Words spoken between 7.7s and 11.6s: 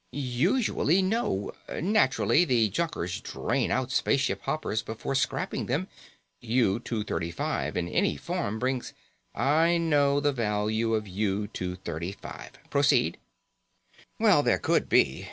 in any form brings" "I know the value of U